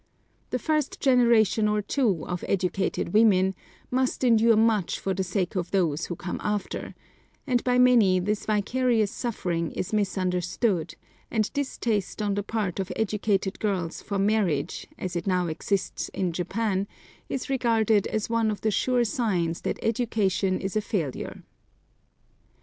[0.49, 3.53] The first generation or two of educated women
[3.91, 6.95] must endure much for the sake of those who come after,
[7.45, 10.95] and by many this vicarious suffering is misunderstood,
[11.29, 16.33] and distaste on the part of educated girls for marriage, as it now exists in
[16.33, 16.87] Japan,
[17.29, 21.43] is regarded as one of the sure signs that education is a failure.